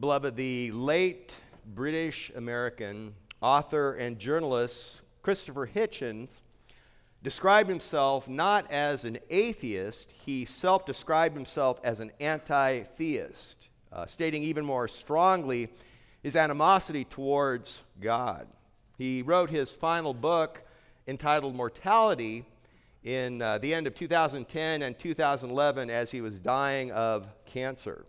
[0.00, 6.40] Beloved, the late British American author and journalist Christopher Hitchens
[7.22, 14.04] described himself not as an atheist, he self described himself as an anti theist, uh,
[14.04, 15.68] stating even more strongly
[16.24, 18.48] his animosity towards God.
[18.98, 20.60] He wrote his final book
[21.06, 22.44] entitled Mortality
[23.04, 28.06] in uh, the end of 2010 and 2011 as he was dying of cancer.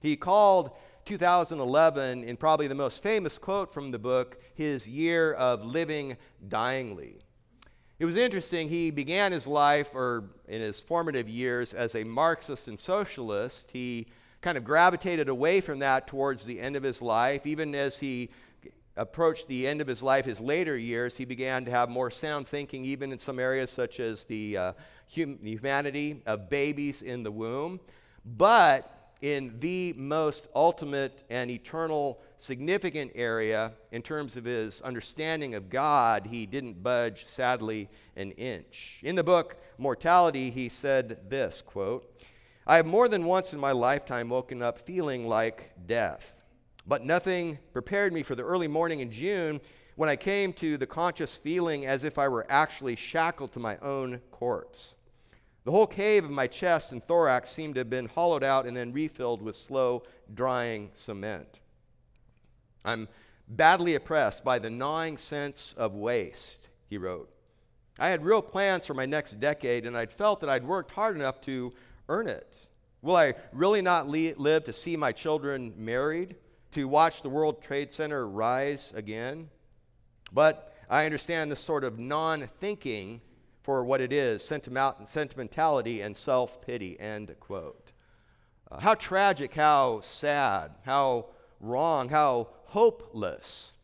[0.00, 0.70] He called
[1.04, 6.16] 2011, in probably the most famous quote from the book, his year of living
[6.48, 7.20] dyingly.
[7.98, 8.68] It was interesting.
[8.68, 13.70] He began his life, or in his formative years, as a Marxist and socialist.
[13.72, 14.06] He
[14.40, 17.46] kind of gravitated away from that towards the end of his life.
[17.46, 18.30] Even as he
[18.96, 22.46] approached the end of his life, his later years, he began to have more sound
[22.46, 24.72] thinking, even in some areas such as the uh,
[25.14, 27.80] hum- humanity of babies in the womb.
[28.24, 28.93] But
[29.24, 36.26] in the most ultimate and eternal significant area in terms of his understanding of God,
[36.26, 39.00] he didn't budge, sadly, an inch.
[39.02, 42.22] In the book Mortality, he said this quote,
[42.66, 46.44] I have more than once in my lifetime woken up feeling like death,
[46.86, 49.58] but nothing prepared me for the early morning in June
[49.96, 53.78] when I came to the conscious feeling as if I were actually shackled to my
[53.78, 54.92] own corpse.
[55.64, 58.76] The whole cave of my chest and thorax seemed to have been hollowed out and
[58.76, 61.60] then refilled with slow drying cement.
[62.84, 63.08] I'm
[63.48, 67.30] badly oppressed by the gnawing sense of waste, he wrote.
[67.98, 71.16] I had real plans for my next decade, and I'd felt that I'd worked hard
[71.16, 71.72] enough to
[72.08, 72.68] earn it.
[73.00, 76.36] Will I really not le- live to see my children married,
[76.72, 79.48] to watch the World Trade Center rise again?
[80.32, 83.20] But I understand this sort of non thinking
[83.64, 87.00] for what it is sentimentality and self pity.
[87.00, 87.90] End quote.
[88.70, 91.26] Uh, how tragic, how sad, how
[91.60, 93.74] wrong, how hopeless.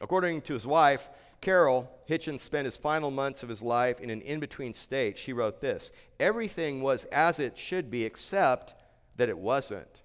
[0.00, 1.08] According to his wife,
[1.40, 5.16] Carol, Hitchens spent his final months of his life in an in between state.
[5.16, 5.90] She wrote this
[6.20, 8.74] Everything was as it should be, except
[9.16, 10.02] that it wasn't.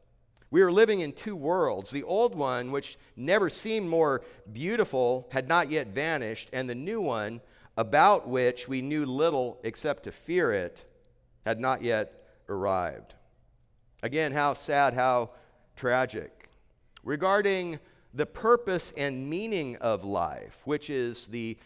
[0.52, 1.92] We were living in two worlds.
[1.92, 7.02] The old one, which never seemed more beautiful, had not yet vanished, and the new
[7.02, 7.42] one,
[7.78, 10.86] about which we knew little except to fear it,
[11.46, 13.14] had not yet arrived.
[14.04, 15.32] Again, how sad, how
[15.76, 16.50] tragic.
[17.04, 17.80] Regarding
[18.14, 21.58] the purpose and meaning of life, which is the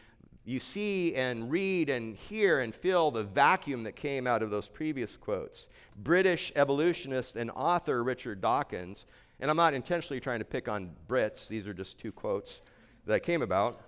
[0.45, 4.67] you see and read and hear and feel the vacuum that came out of those
[4.67, 5.69] previous quotes.
[5.95, 9.05] British evolutionist and author Richard Dawkins,
[9.39, 12.61] and I'm not intentionally trying to pick on Brits, these are just two quotes
[13.05, 13.79] that came about.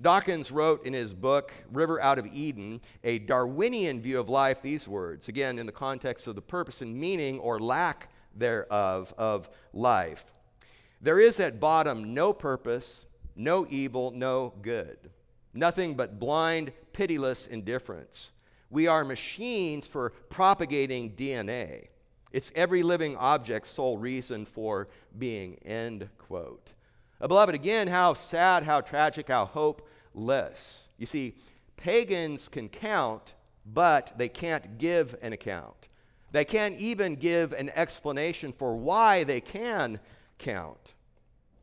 [0.00, 4.88] Dawkins wrote in his book, River Out of Eden, a Darwinian view of life, these
[4.88, 10.32] words, again, in the context of the purpose and meaning or lack thereof of life.
[11.00, 14.98] There is at bottom no purpose, no evil, no good.
[15.54, 18.32] Nothing but blind, pitiless indifference.
[18.70, 21.88] We are machines for propagating DNA.
[22.32, 24.88] It's every living object's sole reason for
[25.18, 25.58] being.
[25.66, 26.72] End quote.
[27.28, 30.88] Beloved, again, how sad, how tragic, how hopeless.
[30.98, 31.36] You see,
[31.76, 33.34] pagans can count,
[33.64, 35.88] but they can't give an account.
[36.32, 40.00] They can't even give an explanation for why they can
[40.38, 40.94] count.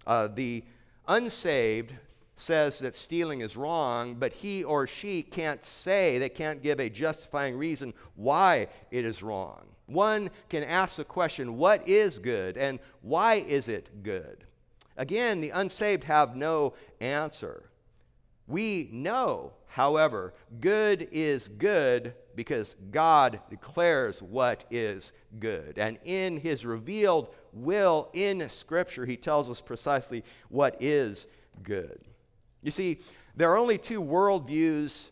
[0.08, 0.64] Uh, the
[1.08, 1.94] unsaved
[2.38, 6.90] says that stealing is wrong, but he or she can't say, they can't give a
[6.90, 9.66] justifying reason why it is wrong.
[9.88, 14.46] One can ask the question, what is good and why is it good?
[15.00, 17.70] Again, the unsaved have no answer.
[18.48, 25.80] We know, however, good is good because God declares what is good.
[25.80, 31.28] And in his revealed will in Scripture, he tells us precisely what is
[31.64, 32.02] good.
[32.62, 33.00] You see,
[33.38, 35.12] there are only two worldviews,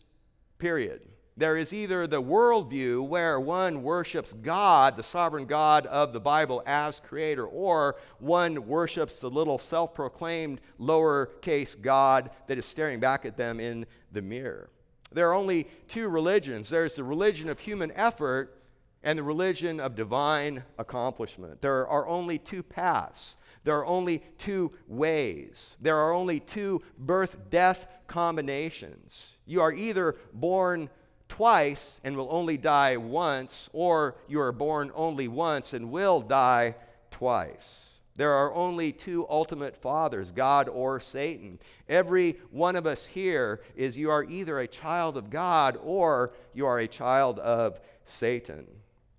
[0.58, 1.00] period.
[1.38, 6.64] There is either the worldview where one worships God, the sovereign God of the Bible,
[6.66, 13.24] as creator, or one worships the little self proclaimed lowercase God that is staring back
[13.24, 14.68] at them in the mirror.
[15.12, 18.60] There are only two religions there's the religion of human effort
[19.04, 21.60] and the religion of divine accomplishment.
[21.60, 23.36] There are only two paths.
[23.62, 25.76] There are only two ways.
[25.80, 29.36] There are only two birth death combinations.
[29.46, 30.90] You are either born
[31.28, 36.74] twice and will only die once, or you are born only once and will die
[37.10, 38.00] twice.
[38.16, 41.60] There are only two ultimate fathers, God or Satan.
[41.88, 46.66] Every one of us here is you are either a child of God or you
[46.66, 48.66] are a child of Satan.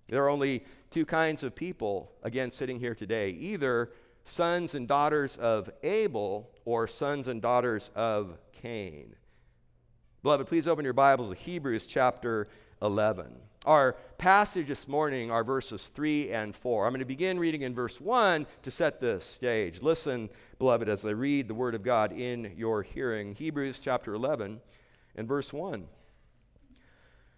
[0.08, 3.30] There are only two kinds of people, again, sitting here today.
[3.30, 3.92] Either
[4.26, 9.16] sons and daughters of Abel or sons and daughters of Cain?
[10.22, 12.50] Beloved, please open your Bibles to Hebrews chapter
[12.82, 13.34] 11.
[13.66, 16.86] Our passage this morning are verses 3 and 4.
[16.86, 19.82] I'm going to begin reading in verse 1 to set the stage.
[19.82, 23.34] Listen, beloved, as I read the Word of God in your hearing.
[23.34, 24.60] Hebrews chapter 11
[25.16, 25.88] and verse 1.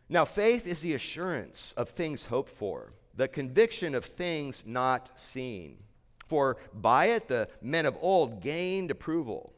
[0.09, 5.77] Now, faith is the assurance of things hoped for, the conviction of things not seen.
[6.25, 9.53] For by it the men of old gained approval.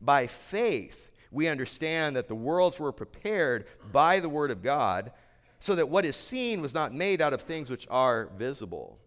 [0.00, 5.12] By faith, we understand that the worlds were prepared by the Word of God,
[5.60, 8.98] so that what is seen was not made out of things which are visible.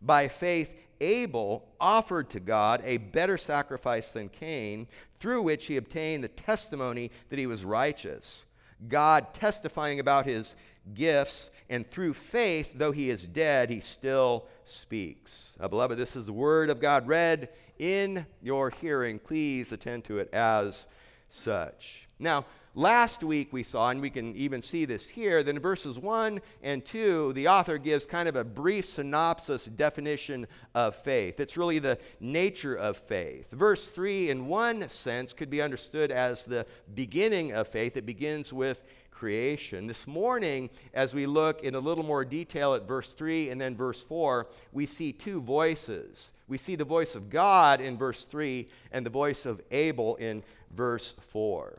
[0.00, 4.86] By faith, Abel offered to God a better sacrifice than Cain,
[5.18, 8.44] through which he obtained the testimony that he was righteous.
[8.88, 10.56] God testifying about his
[10.94, 15.56] gifts, and through faith, though he is dead, he still speaks.
[15.60, 19.18] Uh, beloved, this is the word of God read in your hearing.
[19.18, 20.88] Please attend to it as
[21.30, 22.08] such.
[22.18, 22.44] Now,
[22.74, 26.40] last week we saw, and we can even see this here, that in verses 1
[26.62, 31.40] and 2, the author gives kind of a brief synopsis definition of faith.
[31.40, 33.50] It's really the nature of faith.
[33.52, 37.96] Verse 3, in one sense, could be understood as the beginning of faith.
[37.96, 38.84] It begins with
[39.20, 39.86] creation.
[39.86, 43.76] This morning, as we look in a little more detail at verse 3 and then
[43.76, 46.32] verse 4, we see two voices.
[46.48, 50.42] We see the voice of God in verse 3 and the voice of Abel in
[50.74, 51.78] verse 4.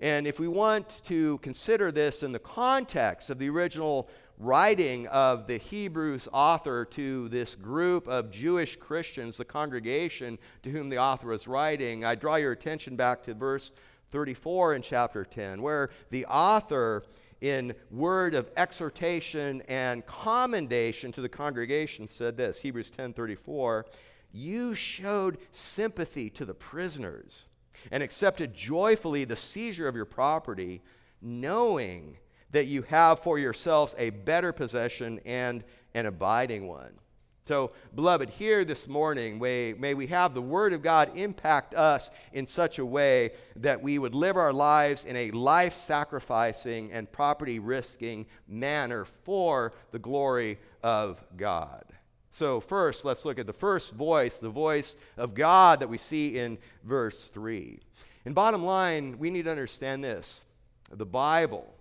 [0.00, 4.08] And if we want to consider this in the context of the original
[4.38, 10.88] writing of the Hebrews author to this group of Jewish Christians, the congregation to whom
[10.88, 13.70] the author was writing, I draw your attention back to verse
[14.10, 17.04] 34 in chapter 10, where the author,
[17.40, 23.86] in word of exhortation and commendation to the congregation, said this Hebrews 10 34,
[24.32, 27.46] you showed sympathy to the prisoners
[27.90, 30.82] and accepted joyfully the seizure of your property,
[31.20, 32.16] knowing
[32.50, 35.64] that you have for yourselves a better possession and
[35.94, 36.92] an abiding one.
[37.44, 42.08] So, beloved, here this morning, may, may we have the Word of God impact us
[42.32, 47.10] in such a way that we would live our lives in a life sacrificing and
[47.10, 51.84] property risking manner for the glory of God.
[52.32, 56.38] So, first, let's look at the first voice, the voice of God that we see
[56.38, 57.78] in verse 3.
[58.24, 60.46] And bottom line, we need to understand this
[60.90, 61.74] the Bible,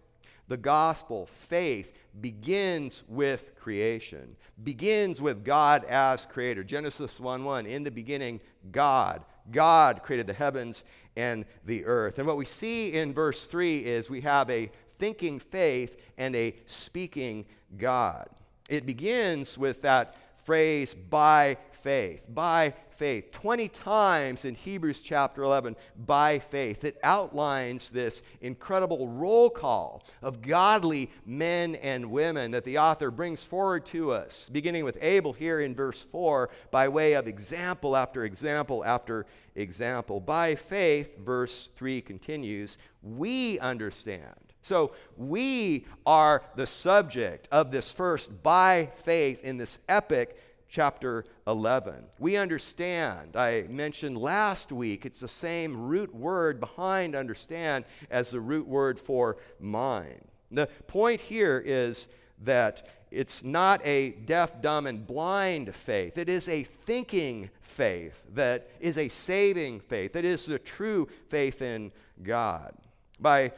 [0.49, 6.65] the gospel, faith begins with creation, begins with God as creator.
[6.65, 8.41] Genesis 1 1, in the beginning,
[8.73, 9.23] God.
[9.51, 10.83] God created the heavens
[11.15, 12.19] and the earth.
[12.19, 14.69] And what we see in verse 3 is we have a
[14.99, 17.45] thinking faith and a speaking
[17.77, 18.27] God.
[18.69, 20.15] It begins with that
[20.51, 22.25] phrase by faith.
[22.27, 23.31] By faith.
[23.31, 26.83] 20 times in Hebrews chapter 11, by faith.
[26.83, 33.45] It outlines this incredible roll call of godly men and women that the author brings
[33.45, 38.25] forward to us, beginning with Abel here in verse 4, by way of example after
[38.25, 39.25] example after
[39.55, 40.19] example.
[40.19, 44.50] By faith, verse 3 continues, we understand.
[44.61, 50.37] So we are the subject of this first by faith in this epic
[50.69, 51.95] chapter 11.
[52.17, 58.39] We understand, I mentioned last week, it's the same root word behind understand as the
[58.39, 60.23] root word for mind.
[60.49, 62.07] The point here is
[62.43, 66.17] that it's not a deaf, dumb, and blind faith.
[66.17, 70.15] It is a thinking faith that is a saving faith.
[70.15, 71.91] It is the true faith in
[72.23, 72.73] God.
[73.19, 73.51] By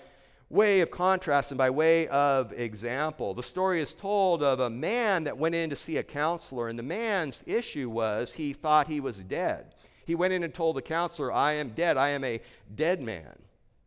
[0.54, 3.34] way of contrast and by way of example.
[3.34, 6.78] The story is told of a man that went in to see a counselor, and
[6.78, 9.74] the man's issue was he thought he was dead.
[10.06, 11.98] He went in and told the counselor, I am dead.
[11.98, 12.40] I am a
[12.76, 13.34] dead man.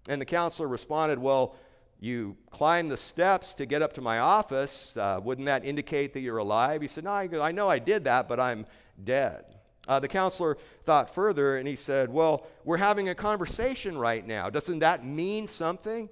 [0.08, 1.54] And the counselor responded, Well,
[2.00, 4.96] you climbed the steps to get up to my office.
[4.96, 6.82] Uh, wouldn't that indicate that you're alive?
[6.82, 8.66] He said, No, I know I did that, but I'm
[9.04, 9.44] dead.
[9.86, 14.50] Uh, the counselor thought further and he said, Well, we're having a conversation right now.
[14.50, 16.08] Doesn't that mean something?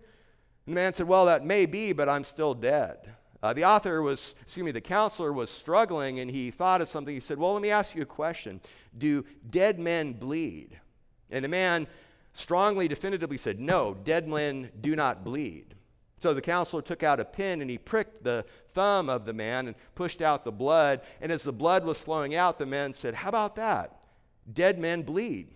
[0.67, 3.11] And the man said, Well, that may be, but I'm still dead.
[3.43, 7.15] Uh, the author was, excuse me, the counselor was struggling and he thought of something.
[7.15, 8.61] He said, Well, let me ask you a question.
[8.97, 10.81] Do dead men bleed?
[11.31, 11.87] And the man
[12.33, 15.75] strongly, definitively said, No, dead men do not bleed.
[16.21, 19.67] So the counselor took out a pin and he pricked the thumb of the man
[19.67, 21.03] and pushed out the blood.
[21.21, 24.05] And as the blood was flowing out, the man said, How about that?
[24.51, 25.55] Dead men bleed.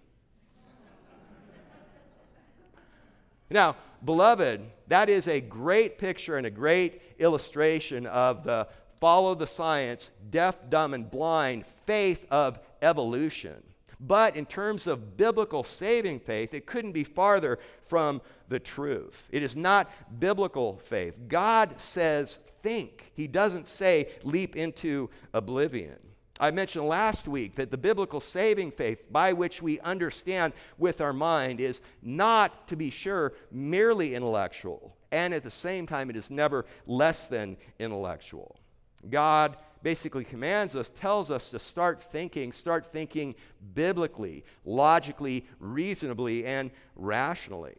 [3.50, 8.68] now, beloved, that is a great picture and a great illustration of the
[9.00, 13.62] follow the science, deaf, dumb, and blind faith of evolution.
[14.00, 19.28] But in terms of biblical saving faith, it couldn't be farther from the truth.
[19.32, 19.90] It is not
[20.20, 21.16] biblical faith.
[21.26, 23.10] God says, think.
[23.14, 25.98] He doesn't say, leap into oblivion.
[26.40, 31.12] I mentioned last week that the biblical saving faith by which we understand with our
[31.12, 36.30] mind is not, to be sure, merely intellectual, and at the same time, it is
[36.30, 38.58] never less than intellectual.
[39.08, 43.34] God basically commands us, tells us to start thinking, start thinking
[43.74, 47.76] biblically, logically, reasonably, and rationally.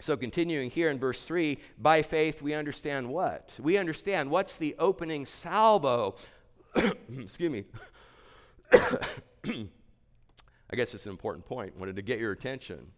[0.00, 3.56] So, continuing here in verse 3, by faith we understand what?
[3.62, 6.16] We understand what's the opening salvo.
[7.18, 7.64] Excuse me.
[10.70, 11.76] I guess it's an important point.
[11.78, 12.88] Wanted to get your attention.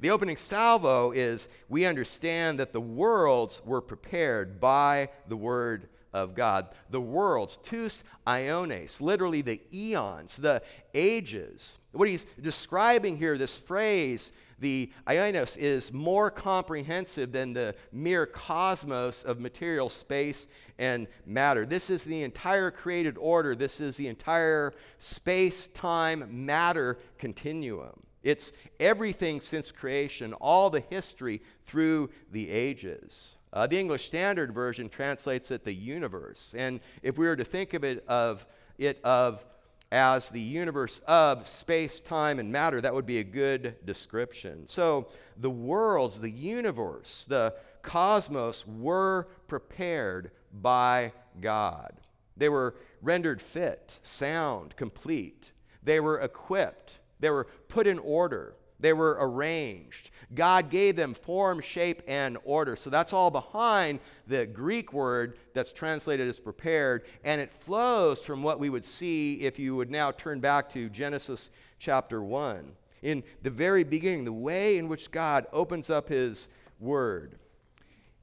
[0.00, 6.34] The opening salvo is we understand that the worlds were prepared by the word of
[6.34, 6.68] God.
[6.90, 10.62] The worlds, tous iones, literally the eons, the
[10.94, 11.78] ages.
[11.92, 19.24] What he's describing here, this phrase, the ionos, is more comprehensive than the mere cosmos
[19.24, 20.46] of material space
[20.78, 21.64] and matter.
[21.66, 28.00] This is the entire created order, this is the entire space time matter continuum.
[28.22, 33.36] It's everything since creation, all the history through the ages.
[33.52, 36.54] Uh, the English Standard Version translates it the universe.
[36.58, 38.46] And if we were to think of it of
[38.78, 39.44] it of
[39.92, 44.66] as the universe of space, time, and matter, that would be a good description.
[44.66, 52.00] So the worlds, the universe, the cosmos were prepared by God.
[52.36, 55.52] They were rendered fit, sound, complete.
[55.82, 56.98] They were equipped.
[57.20, 58.54] They were put in order.
[58.80, 60.10] They were arranged.
[60.34, 62.76] God gave them form, shape, and order.
[62.76, 67.04] So that's all behind the Greek word that's translated as prepared.
[67.24, 70.90] And it flows from what we would see if you would now turn back to
[70.90, 72.72] Genesis chapter 1.
[73.02, 76.48] In the very beginning, the way in which God opens up his
[76.80, 77.38] word.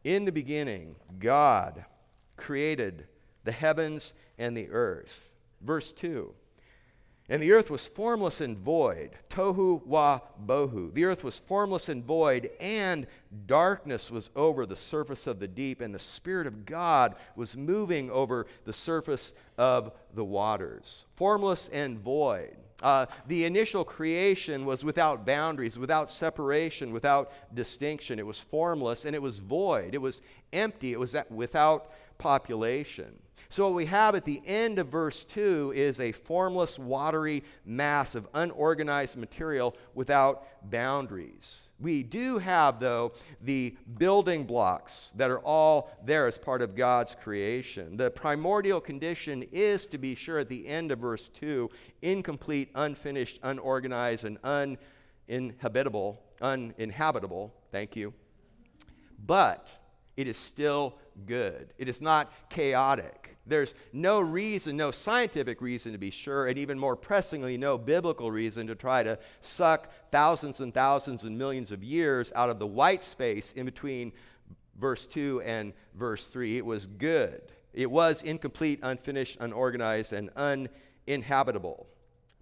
[0.03, 1.85] In the beginning, God
[2.41, 3.07] created
[3.45, 5.29] the heavens and the earth.
[5.61, 6.33] Verse 2
[7.31, 9.11] and the earth was formless and void.
[9.29, 10.93] Tohu wa bohu.
[10.93, 13.07] The earth was formless and void, and
[13.45, 18.11] darkness was over the surface of the deep, and the Spirit of God was moving
[18.11, 21.05] over the surface of the waters.
[21.15, 22.57] Formless and void.
[22.83, 28.19] Uh, the initial creation was without boundaries, without separation, without distinction.
[28.19, 29.93] It was formless and it was void.
[29.93, 30.21] It was
[30.51, 30.91] empty.
[30.91, 33.17] It was without population.
[33.49, 38.15] So, what we have at the end of verse 2 is a formless, watery mass
[38.15, 41.71] of unorganized material without boundaries.
[41.77, 43.11] We do have, though,
[43.41, 47.97] the building blocks that are all there as part of God's creation.
[47.97, 51.69] The primordial condition is, to be sure, at the end of verse 2,
[52.03, 54.37] incomplete, unfinished, unorganized, and
[55.27, 56.21] uninhabitable.
[56.41, 58.13] Uninhabitable, thank you.
[59.25, 59.77] But
[60.17, 61.73] it is still good.
[61.77, 63.37] It is not chaotic.
[63.45, 68.31] There's no reason, no scientific reason to be sure, and even more pressingly, no biblical
[68.31, 72.67] reason to try to suck thousands and thousands and millions of years out of the
[72.67, 74.13] white space in between
[74.79, 76.57] verse 2 and verse 3.
[76.57, 77.41] It was good.
[77.73, 80.29] It was incomplete, unfinished, unorganized, and
[81.07, 81.87] uninhabitable.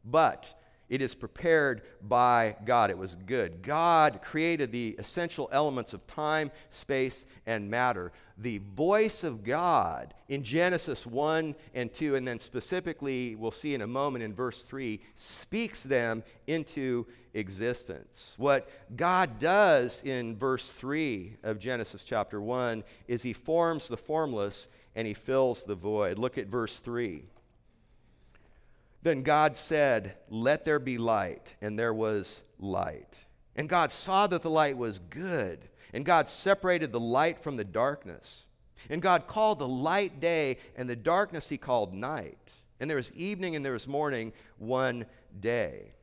[0.04, 0.54] But
[0.90, 2.90] it is prepared by God.
[2.90, 3.62] It was good.
[3.62, 8.12] God created the essential elements of time, space, and matter.
[8.38, 13.82] The voice of God in Genesis 1 and 2, and then specifically, we'll see in
[13.82, 18.34] a moment in verse 3, speaks them into existence.
[18.38, 24.68] What God does in verse 3 of Genesis chapter 1 is he forms the formless
[24.96, 26.18] and he fills the void.
[26.18, 27.24] Look at verse 3.
[29.02, 33.26] Then God said, Let there be light, and there was light.
[33.56, 37.66] And God saw that the light was good, and God separated the light from the
[37.66, 38.46] darkness.
[38.90, 42.54] And God called the light day, and the darkness he called night.
[42.80, 45.06] And there was evening and there was morning one
[45.40, 45.94] day.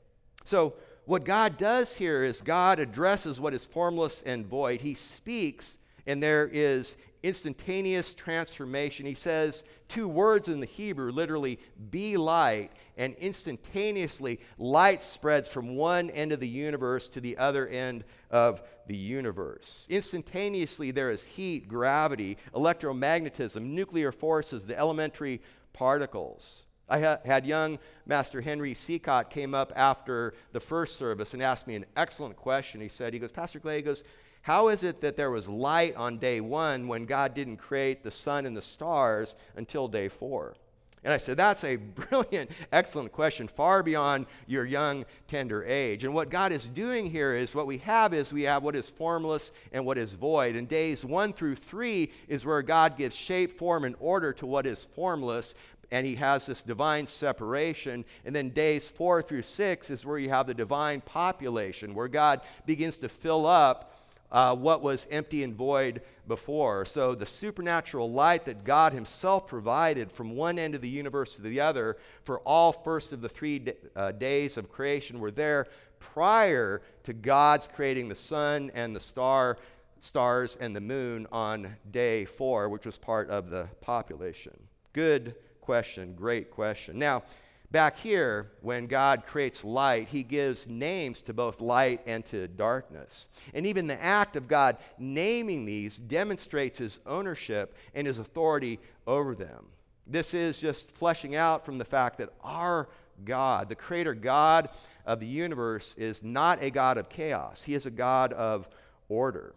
[0.44, 0.74] So,
[1.06, 4.80] what God does here is God addresses what is formless and void.
[4.80, 9.04] He speaks, and there is instantaneous transformation.
[9.04, 11.58] He says two words in the Hebrew, literally,
[11.90, 17.66] be light, and instantaneously light spreads from one end of the universe to the other
[17.66, 19.86] end of the universe.
[19.90, 25.42] Instantaneously, there is heat, gravity, electromagnetism, nuclear forces, the elementary
[25.72, 26.62] particles.
[26.88, 31.66] I ha- had young Master Henry Seacott came up after the first service and asked
[31.66, 32.80] me an excellent question.
[32.80, 34.04] He said, he goes, Pastor Clay, he goes,
[34.46, 38.12] how is it that there was light on day one when God didn't create the
[38.12, 40.54] sun and the stars until day four?
[41.02, 41.74] And I said, That's a
[42.10, 46.04] brilliant, excellent question, far beyond your young, tender age.
[46.04, 48.88] And what God is doing here is what we have is we have what is
[48.88, 50.54] formless and what is void.
[50.54, 54.64] And days one through three is where God gives shape, form, and order to what
[54.64, 55.56] is formless.
[55.90, 58.04] And he has this divine separation.
[58.24, 62.42] And then days four through six is where you have the divine population, where God
[62.64, 63.92] begins to fill up
[64.30, 66.84] uh, what was empty and void before.
[66.84, 71.42] So the supernatural light that God Himself provided from one end of the universe to
[71.42, 75.66] the other for all first of the three d- uh, days of creation were there
[75.98, 79.58] prior to God's creating the sun and the star,
[80.00, 84.52] stars and the moon on day four, which was part of the population.
[84.92, 86.98] Good question, great question.
[86.98, 87.22] Now,
[87.70, 93.28] Back here, when God creates light, he gives names to both light and to darkness.
[93.54, 99.34] And even the act of God naming these demonstrates his ownership and his authority over
[99.34, 99.66] them.
[100.06, 102.88] This is just fleshing out from the fact that our
[103.24, 104.68] God, the creator God
[105.04, 108.68] of the universe, is not a God of chaos, he is a God of
[109.08, 109.54] order.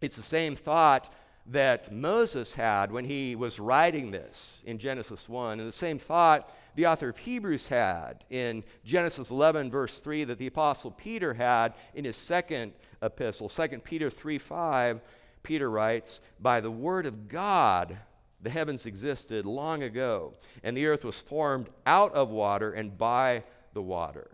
[0.00, 1.12] It's the same thought
[1.46, 6.50] that Moses had when he was writing this in Genesis 1, and the same thought
[6.74, 11.74] the author of Hebrews had in Genesis 11, verse 3, that the Apostle Peter had
[11.94, 12.72] in his second
[13.02, 15.00] epistle, 2 Peter 3 5.
[15.42, 17.98] Peter writes, By the word of God,
[18.40, 23.42] the heavens existed long ago, and the earth was formed out of water and by
[23.72, 24.30] the water.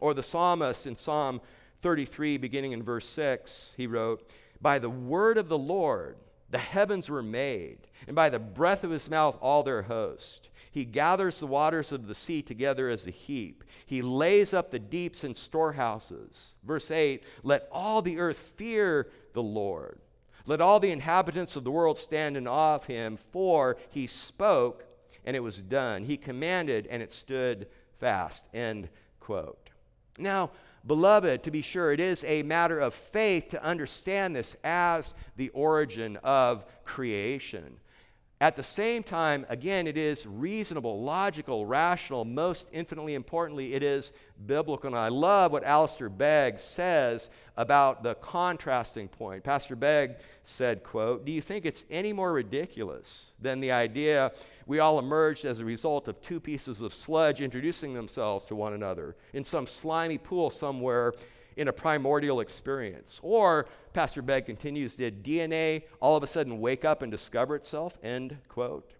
[0.00, 1.40] Or the psalmist in Psalm
[1.82, 4.28] 33, beginning in verse 6, he wrote,
[4.60, 6.16] By the word of the Lord,
[6.50, 10.48] the heavens were made, and by the breath of his mouth, all their host.
[10.74, 13.62] He gathers the waters of the sea together as a heap.
[13.86, 16.56] He lays up the deeps in storehouses.
[16.64, 20.00] Verse 8 Let all the earth fear the Lord.
[20.46, 24.84] Let all the inhabitants of the world stand in awe of him, for he spoke
[25.24, 26.02] and it was done.
[26.02, 27.68] He commanded and it stood
[28.00, 28.44] fast.
[28.52, 28.88] End
[29.20, 29.70] quote.
[30.18, 30.50] Now,
[30.84, 35.50] beloved, to be sure, it is a matter of faith to understand this as the
[35.50, 37.78] origin of creation.
[38.44, 44.12] At the same time, again, it is reasonable, logical, rational, most infinitely importantly, it is
[44.44, 44.88] biblical.
[44.88, 49.44] And I love what Alistair Begg says about the contrasting point.
[49.44, 54.30] Pastor Begg said, quote, Do you think it's any more ridiculous than the idea
[54.66, 58.74] we all emerged as a result of two pieces of sludge introducing themselves to one
[58.74, 61.14] another in some slimy pool somewhere
[61.56, 63.20] in a primordial experience?
[63.22, 67.96] Or, Pastor Begg continues, did DNA all of a sudden wake up and discover itself?
[68.02, 68.90] End quote.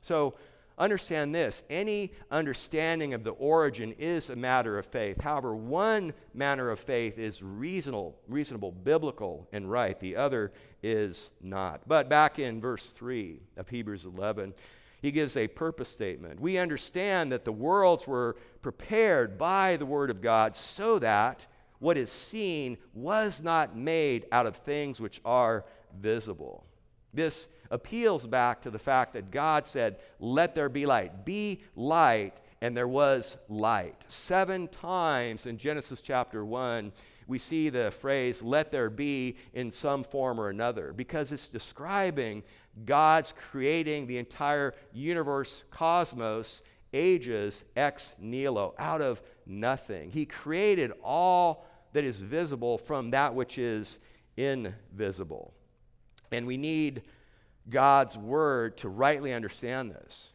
[0.00, 0.34] So,
[0.78, 5.20] understand this any understanding of the origin is a matter of faith.
[5.20, 9.98] However, one manner of faith is reasonable, reasonable, biblical, and right.
[9.98, 11.82] The other is not.
[11.88, 14.54] But back in verse 3 of Hebrews 11,
[15.02, 16.40] he gives a purpose statement.
[16.40, 21.46] We understand that the worlds were prepared by the Word of God so that
[21.84, 25.66] what is seen was not made out of things which are
[26.00, 26.64] visible.
[27.12, 31.26] This appeals back to the fact that God said, Let there be light.
[31.26, 34.02] Be light, and there was light.
[34.08, 36.90] Seven times in Genesis chapter 1,
[37.26, 42.44] we see the phrase, Let there be, in some form or another, because it's describing
[42.86, 46.62] God's creating the entire universe, cosmos,
[46.94, 50.10] ages ex nihilo, out of nothing.
[50.10, 53.98] He created all that is visible from that which is
[54.36, 55.54] invisible.
[56.30, 57.02] And we need
[57.70, 60.34] God's word to rightly understand this.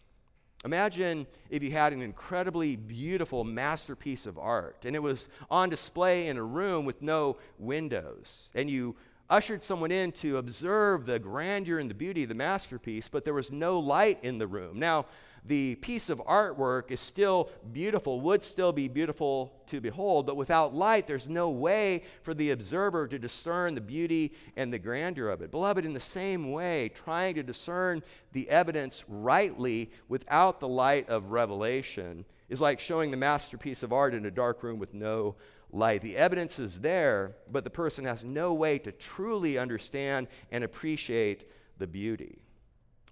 [0.65, 6.27] Imagine if you had an incredibly beautiful masterpiece of art and it was on display
[6.27, 8.95] in a room with no windows, and you
[9.29, 13.33] ushered someone in to observe the grandeur and the beauty of the masterpiece, but there
[13.33, 14.79] was no light in the room.
[14.79, 15.05] Now,
[15.45, 20.73] the piece of artwork is still beautiful, would still be beautiful to behold, but without
[20.73, 25.41] light, there's no way for the observer to discern the beauty and the grandeur of
[25.41, 25.51] it.
[25.51, 31.31] Beloved, in the same way, trying to discern the evidence rightly without the light of
[31.31, 35.35] revelation is like showing the masterpiece of art in a dark room with no
[35.71, 36.01] light.
[36.01, 41.49] The evidence is there, but the person has no way to truly understand and appreciate
[41.77, 42.39] the beauty.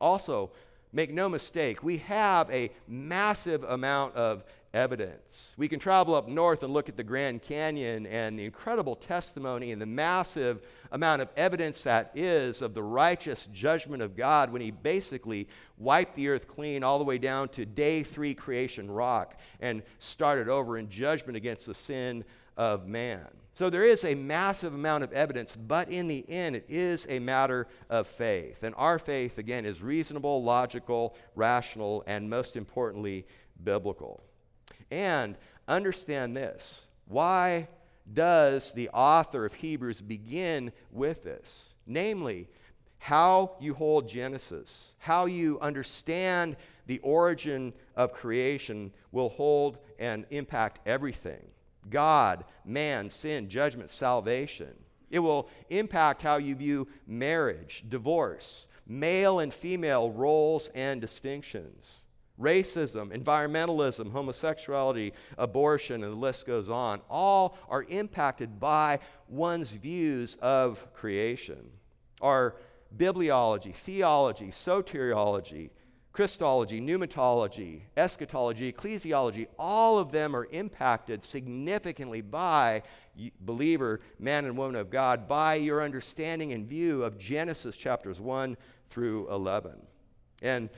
[0.02, 0.52] Also,
[0.93, 5.56] Make no mistake, we have a massive amount of evidence.
[5.58, 9.71] We can travel up north and look at the Grand Canyon and the incredible testimony
[9.71, 14.62] and the massive amount of evidence that is of the righteous judgment of God when
[14.62, 15.47] He basically
[15.78, 20.47] wiped the earth clean all the way down to day three creation rock and started
[20.47, 22.23] over in judgment against the sin
[22.58, 23.26] of man.
[23.54, 27.17] So there is a massive amount of evidence, but in the end, it is a
[27.17, 28.62] matter of faith.
[28.62, 33.26] And our faith, again, is reasonable, logical, rational, and most importantly,
[33.63, 34.22] biblical.
[34.91, 37.67] And understand this why
[38.13, 41.74] does the author of Hebrews begin with this?
[41.86, 42.50] Namely,
[43.00, 50.80] how you hold Genesis, how you understand the origin of creation will hold and impact
[50.86, 51.48] everything.
[51.89, 54.73] God, man, sin, judgment, salvation.
[55.10, 62.04] It will impact how you view marriage, divorce, male and female roles and distinctions,
[62.39, 67.02] racism, environmentalism, homosexuality, abortion, and the list goes on.
[67.10, 71.71] All are impacted by one's views of creation.
[72.21, 72.56] Our
[72.95, 75.69] bibliology, theology, soteriology,
[76.17, 82.82] Christology, pneumatology, eschatology, ecclesiology, all of them are impacted significantly by
[83.41, 88.58] believer, man and woman of God, by your understanding and view of Genesis chapters 1
[88.89, 89.73] through 11.
[90.41, 90.71] And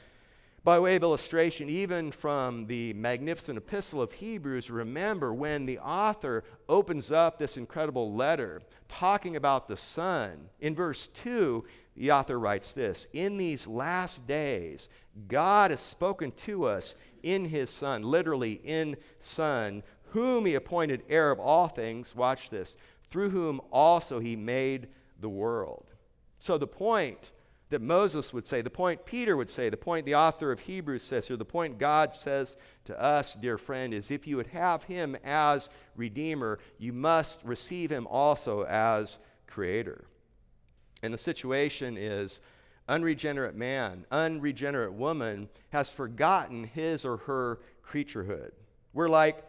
[0.65, 6.43] by way of illustration, even from the magnificent epistle of Hebrews, remember when the author
[6.67, 11.63] opens up this incredible letter talking about the Son, in verse 2,
[11.99, 14.89] the author writes this In these last days,
[15.27, 21.29] God has spoken to us in his Son, literally in Son, whom he appointed heir
[21.29, 22.15] of all things.
[22.15, 22.77] Watch this.
[23.09, 24.87] Through whom also he made
[25.19, 25.91] the world.
[26.39, 27.33] So the point
[27.69, 31.03] that Moses would say, the point Peter would say, the point the author of Hebrews
[31.03, 34.83] says here, the point God says to us, dear friend, is if you would have
[34.83, 40.05] him as Redeemer, you must receive him also as Creator.
[41.01, 42.39] And the situation is
[42.87, 48.51] unregenerate man, unregenerate woman has forgotten his or her creaturehood.
[48.93, 49.43] We're like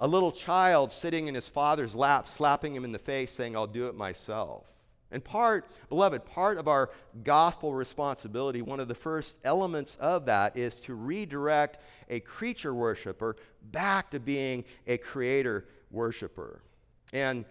[0.00, 3.66] a little child sitting in his father's lap, slapping him in the face, saying, I'll
[3.66, 4.64] do it myself.
[5.10, 6.90] And part, beloved, part of our
[7.22, 11.78] gospel responsibility, one of the first elements of that is to redirect
[12.10, 13.36] a creature worshiper
[13.70, 16.62] back to being a creator worshiper.
[17.12, 17.44] And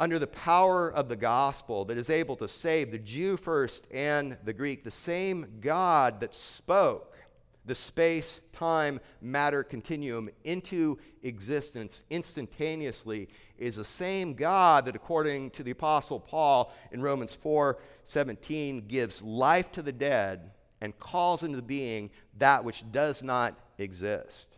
[0.00, 4.38] under the power of the gospel that is able to save the Jew first and
[4.44, 7.18] the Greek, the same God that spoke
[7.66, 15.62] the space time matter continuum into existence instantaneously is the same God that, according to
[15.62, 21.60] the Apostle Paul in Romans 4 17, gives life to the dead and calls into
[21.60, 24.56] being that which does not exist.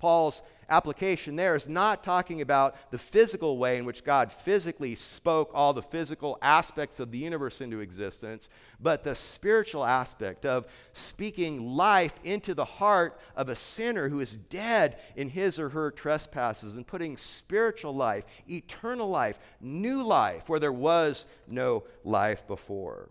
[0.00, 5.50] Paul's application there is not talking about the physical way in which God physically spoke
[5.54, 8.48] all the physical aspects of the universe into existence,
[8.80, 14.36] but the spiritual aspect of speaking life into the heart of a sinner who is
[14.36, 20.60] dead in his or her trespasses and putting spiritual life, eternal life, new life where
[20.60, 23.08] there was no life before.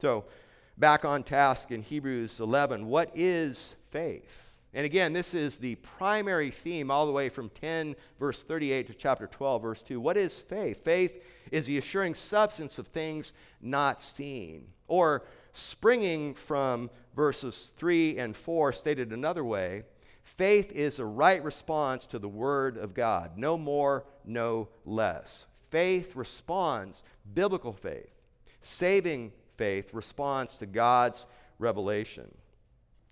[0.00, 0.24] So,
[0.76, 4.51] back on task in Hebrews 11, what is faith?
[4.74, 8.94] And again, this is the primary theme all the way from 10, verse 38 to
[8.94, 10.00] chapter 12, verse 2.
[10.00, 10.82] What is faith?
[10.82, 14.68] Faith is the assuring substance of things not seen.
[14.88, 19.84] Or springing from verses 3 and 4, stated another way,
[20.22, 23.36] faith is a right response to the Word of God.
[23.36, 25.46] No more, no less.
[25.70, 27.04] Faith responds,
[27.34, 28.12] biblical faith,
[28.62, 31.26] saving faith responds to God's
[31.58, 32.30] revelation.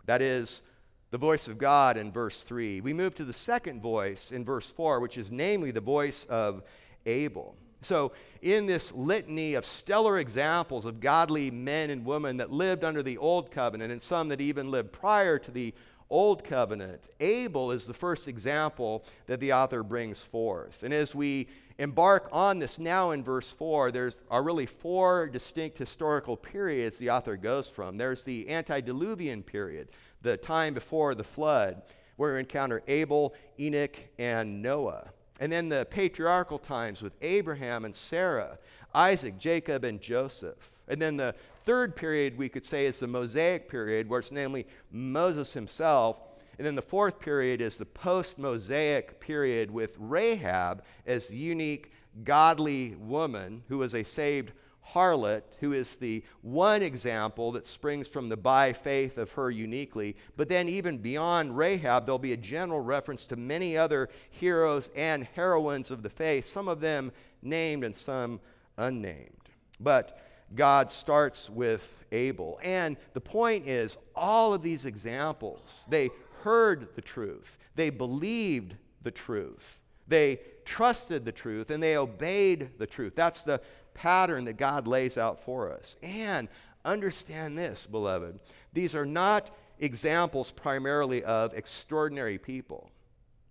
[0.06, 0.62] That is,
[1.10, 2.80] the voice of God in verse 3.
[2.80, 6.62] We move to the second voice in verse 4, which is namely the voice of
[7.06, 7.56] Abel.
[7.82, 13.02] So, in this litany of stellar examples of godly men and women that lived under
[13.02, 15.74] the old covenant and some that even lived prior to the
[16.10, 20.82] old covenant, Abel is the first example that the author brings forth.
[20.82, 25.78] And as we embark on this now in verse 4, there's are really four distinct
[25.78, 27.96] historical periods the author goes from.
[27.96, 29.88] There's the antediluvian period,
[30.22, 31.82] the time before the flood,
[32.16, 35.10] where we encounter Abel, Enoch, and Noah.
[35.40, 38.58] And then the patriarchal times with Abraham and Sarah,
[38.94, 40.72] Isaac, Jacob, and Joseph.
[40.86, 44.66] And then the third period we could say is the Mosaic period, where it's namely
[44.90, 46.18] Moses himself.
[46.58, 51.92] And then the fourth period is the post Mosaic period with Rahab as the unique
[52.24, 54.52] godly woman who was a saved
[54.94, 60.16] harlot, who is the one example that springs from the by faith of her uniquely.
[60.36, 65.24] But then, even beyond Rahab, there'll be a general reference to many other heroes and
[65.34, 68.40] heroines of the faith, some of them named and some
[68.76, 69.48] unnamed.
[69.78, 70.20] But
[70.54, 72.58] God starts with Abel.
[72.62, 76.10] And the point is, all of these examples, they
[76.42, 79.78] heard the truth, they believed the truth.
[80.08, 83.14] They trusted the truth and they obeyed the truth.
[83.14, 83.60] That's the
[83.94, 85.96] pattern that God lays out for us.
[86.02, 86.48] And
[86.84, 88.38] understand this, beloved.
[88.72, 92.90] These are not examples primarily of extraordinary people.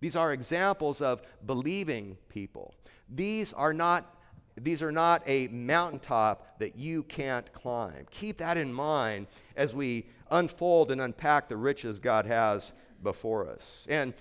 [0.00, 2.74] These are examples of believing people.
[3.08, 4.16] These are not
[4.56, 8.06] these are not a mountaintop that you can't climb.
[8.10, 9.26] Keep that in mind
[9.56, 12.72] as we unfold and unpack the riches God has
[13.02, 13.86] before us.
[13.88, 14.12] And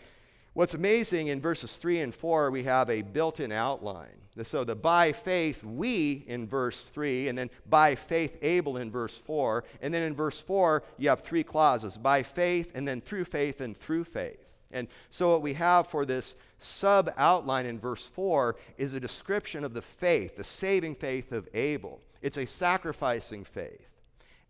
[0.54, 4.16] what's amazing in verses 3 and 4, we have a built in outline.
[4.44, 9.18] So the by faith we in verse 3, and then by faith Abel in verse
[9.18, 9.64] 4.
[9.82, 13.62] And then in verse 4, you have three clauses by faith, and then through faith,
[13.62, 14.46] and through faith.
[14.72, 19.64] And so, what we have for this sub outline in verse 4 is a description
[19.64, 22.02] of the faith, the saving faith of Abel.
[22.22, 23.90] It's a sacrificing faith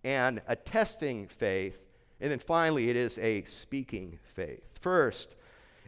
[0.03, 1.79] and a testing faith.
[2.19, 4.61] And then finally, it is a speaking faith.
[4.73, 5.35] First,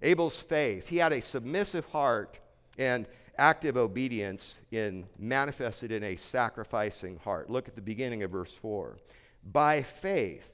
[0.01, 0.87] Abel's faith.
[0.87, 2.39] He had a submissive heart
[2.77, 3.05] and
[3.37, 7.49] active obedience in manifested in a sacrificing heart.
[7.49, 8.97] Look at the beginning of verse 4.
[9.51, 10.49] By faith,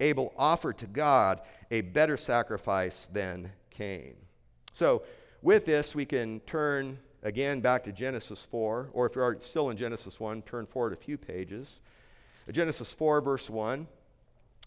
[0.00, 1.40] Abel offered to God
[1.70, 4.14] a better sacrifice than Cain.
[4.72, 5.02] So,
[5.42, 9.76] with this, we can turn again back to Genesis 4, or if you're still in
[9.76, 11.82] Genesis 1, turn forward a few pages.
[12.50, 13.86] Genesis 4, verse 1.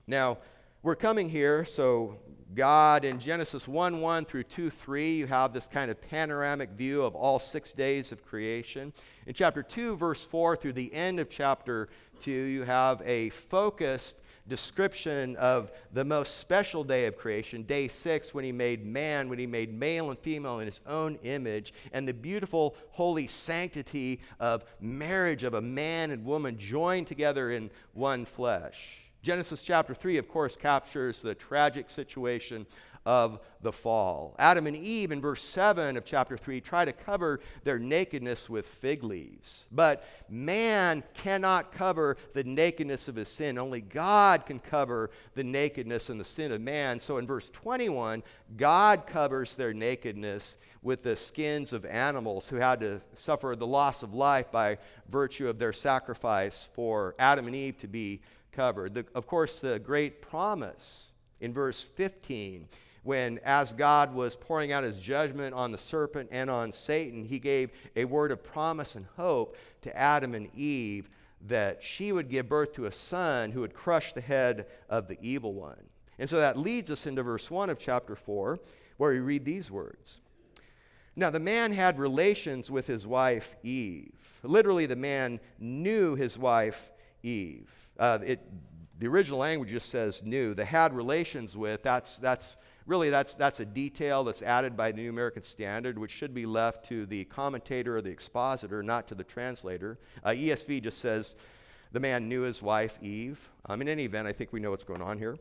[0.08, 0.40] Now,
[0.82, 2.16] we're coming here, so
[2.56, 7.04] God in Genesis 1 1 through 2 3, you have this kind of panoramic view
[7.04, 8.94] of all six days of creation.
[9.28, 11.90] In chapter 2, verse 4 through the end of chapter
[12.22, 18.34] 2, you have a focused description of the most special day of creation, day six,
[18.34, 22.08] when he made man, when he made male and female in his own image, and
[22.08, 28.26] the beautiful, holy sanctity of marriage of a man and woman joined together in one
[28.26, 29.09] flesh.
[29.22, 32.66] Genesis chapter 3, of course, captures the tragic situation
[33.06, 34.36] of the fall.
[34.40, 38.66] Adam and Eve in verse 7 of chapter 3 try to cover their nakedness with
[38.66, 39.68] fig leaves.
[39.72, 43.58] But man cannot cover the nakedness of his sin.
[43.58, 47.00] Only God can cover the nakedness and the sin of man.
[47.00, 48.24] So in verse 21,
[48.58, 54.04] God covers their nakedness with the skins of animals who had to suffer the loss
[54.04, 54.78] of life by
[55.10, 58.22] virtue of their sacrifice for Adam and Eve to be
[58.60, 58.94] covered.
[58.94, 62.68] The, of course, the great promise in verse 15
[63.04, 67.40] when, as God was pouring out his judgment on the serpent and on Satan, he
[67.40, 71.10] gave a word of promise and hope to Adam and Eve
[71.48, 75.18] that she would give birth to a son who would crush the head of the
[75.22, 75.82] evil one.
[76.20, 78.60] And so that leads us into verse 1 of chapter 4,
[78.98, 80.20] where we read these words.
[81.16, 84.12] Now, the man had relations with his wife Eve.
[84.44, 86.92] Literally, the man knew his wife
[87.24, 87.79] Eve.
[88.00, 88.40] Uh, it,
[89.00, 90.54] the original language just says knew.
[90.54, 95.02] The had relations with, that's, that's really that's, that's a detail that's added by the
[95.02, 99.16] New American Standard, which should be left to the commentator or the expositor, not to
[99.16, 100.00] the translator.
[100.24, 101.36] Uh, ESV just says
[101.92, 103.50] the man knew his wife Eve.
[103.68, 105.38] Um, in any event, I think we know what's going on here.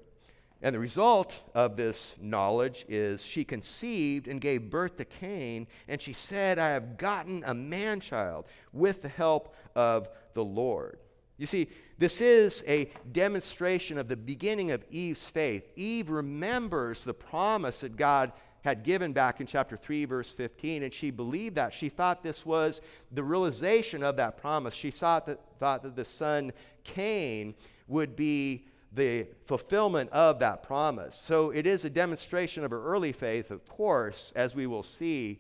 [0.60, 6.02] And the result of this knowledge is she conceived and gave birth to Cain, and
[6.02, 10.98] she said, I have gotten a man child with the help of the Lord.
[11.38, 15.68] You see, this is a demonstration of the beginning of Eve's faith.
[15.76, 20.92] Eve remembers the promise that God had given back in chapter 3, verse 15, and
[20.92, 21.72] she believed that.
[21.72, 24.74] She thought this was the realization of that promise.
[24.74, 26.52] She thought that, thought that the son
[26.84, 27.54] Cain
[27.86, 31.14] would be the fulfillment of that promise.
[31.14, 35.38] So it is a demonstration of her early faith, of course, as we will see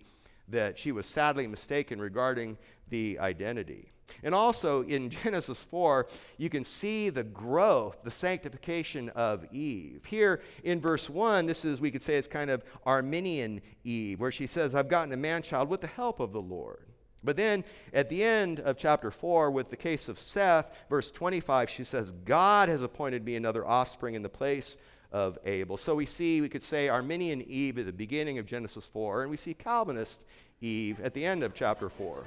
[0.48, 2.56] that she was sadly mistaken regarding
[2.88, 3.92] the identity.
[4.22, 10.04] And also in Genesis 4, you can see the growth, the sanctification of Eve.
[10.06, 14.32] Here in verse 1, this is, we could say, it's kind of Arminian Eve, where
[14.32, 16.88] she says, I've gotten a man child with the help of the Lord.
[17.24, 21.68] But then at the end of chapter 4, with the case of Seth, verse 25,
[21.68, 24.78] she says, God has appointed me another offspring in the place
[25.10, 25.76] of Abel.
[25.76, 29.30] So we see, we could say, Arminian Eve at the beginning of Genesis 4, and
[29.30, 30.22] we see Calvinist
[30.60, 32.24] Eve at the end of chapter 4.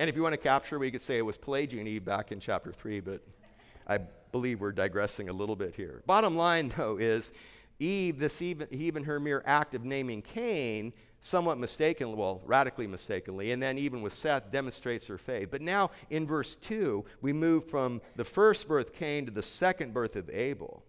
[0.00, 2.40] And if you want to capture, we could say it was Pelagian Eve back in
[2.40, 3.20] chapter 3, but
[3.86, 3.98] I
[4.32, 6.02] believe we're digressing a little bit here.
[6.06, 7.32] Bottom line, though, is
[7.80, 13.52] Eve, this even, even her mere act of naming Cain, somewhat mistakenly, well, radically mistakenly,
[13.52, 15.50] and then even with Seth, demonstrates her faith.
[15.50, 19.92] But now in verse 2, we move from the first birth Cain to the second
[19.92, 20.82] birth of Abel.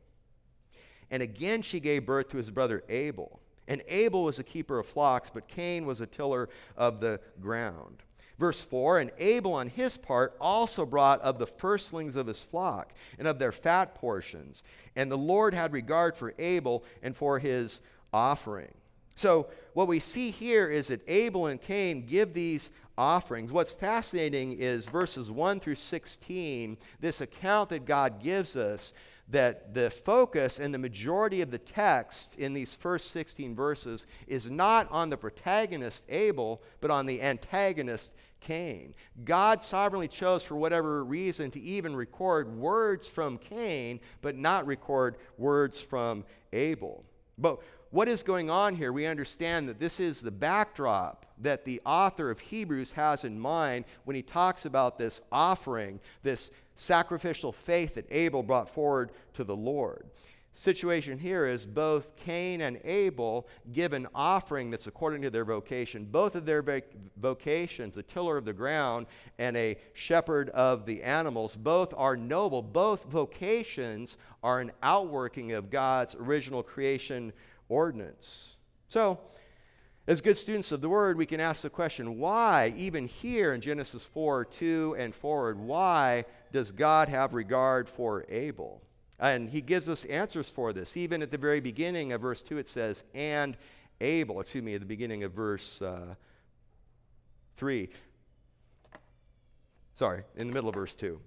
[1.09, 3.41] And again she gave birth to his brother Abel.
[3.67, 6.47] And Abel was a keeper of flocks, but Cain was a tiller
[6.77, 8.03] of the ground.
[8.41, 12.91] Verse 4 And Abel on his part also brought of the firstlings of his flock
[13.19, 14.63] and of their fat portions.
[14.95, 18.73] And the Lord had regard for Abel and for his offering.
[19.15, 23.51] So, what we see here is that Abel and Cain give these offerings.
[23.51, 28.93] What's fascinating is verses 1 through 16, this account that God gives us
[29.29, 34.49] that the focus and the majority of the text in these first 16 verses is
[34.49, 38.93] not on the protagonist Abel, but on the antagonist Cain.
[39.23, 45.15] God sovereignly chose, for whatever reason, to even record words from Cain, but not record
[45.37, 47.05] words from Abel.
[47.37, 48.91] But what is going on here?
[48.91, 53.85] We understand that this is the backdrop that the author of Hebrews has in mind
[54.05, 59.55] when he talks about this offering, this sacrificial faith that Abel brought forward to the
[59.55, 60.05] Lord.
[60.53, 66.03] Situation here is both Cain and Abel give an offering that's according to their vocation.
[66.03, 66.63] Both of their
[67.17, 69.07] vocations, a tiller of the ground
[69.39, 72.61] and a shepherd of the animals, both are noble.
[72.61, 77.31] Both vocations are an outworking of God's original creation
[77.69, 78.57] ordinance.
[78.89, 79.19] So,
[80.05, 83.61] as good students of the word, we can ask the question why, even here in
[83.61, 88.81] Genesis 4 2 and forward, why does God have regard for Abel?
[89.21, 90.97] And he gives us answers for this.
[90.97, 93.55] Even at the very beginning of verse 2, it says, and
[94.01, 96.15] Abel, excuse me, at the beginning of verse uh,
[97.55, 97.87] 3.
[100.01, 101.21] Sorry, in the middle of verse 2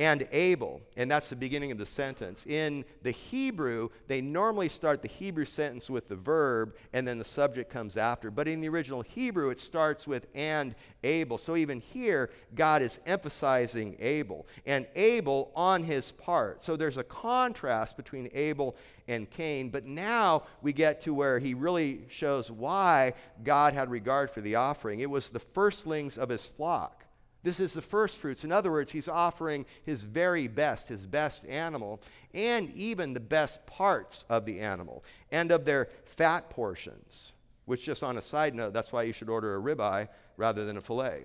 [0.00, 0.80] and Abel.
[0.96, 2.44] And that's the beginning of the sentence.
[2.44, 7.24] In the Hebrew, they normally start the Hebrew sentence with the verb and then the
[7.24, 8.32] subject comes after.
[8.32, 11.38] But in the original Hebrew, it starts with and Abel.
[11.38, 16.62] So even here, God is emphasizing Abel and Abel on his part.
[16.62, 18.74] So there's a contrast between Abel
[19.06, 19.70] and Cain.
[19.70, 23.12] But now we get to where he really shows why
[23.44, 24.98] God had regard for the offering.
[24.98, 27.05] It was the firstlings of his flock.
[27.46, 28.42] This is the first fruits.
[28.42, 32.02] In other words, he's offering his very best, his best animal,
[32.34, 37.34] and even the best parts of the animal and of their fat portions.
[37.64, 40.76] Which, just on a side note, that's why you should order a ribeye rather than
[40.76, 41.22] a filet.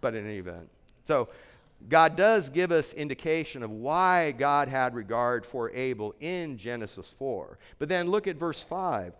[0.00, 0.68] but in any event.
[1.04, 1.28] So,
[1.88, 7.58] God does give us indication of why God had regard for Abel in Genesis 4.
[7.80, 9.14] But then look at verse 5.